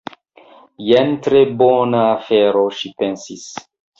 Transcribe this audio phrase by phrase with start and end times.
[0.91, 3.47] "Jen tre bona afero," ŝi pensis.